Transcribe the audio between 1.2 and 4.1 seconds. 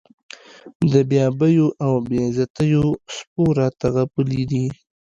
آبیو او بې عزتیو سپو راته